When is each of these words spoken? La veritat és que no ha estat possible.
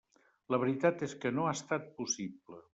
La 0.53 0.59
veritat 0.63 1.05
és 1.09 1.15
que 1.25 1.33
no 1.37 1.47
ha 1.51 1.55
estat 1.61 1.89
possible. 2.01 2.63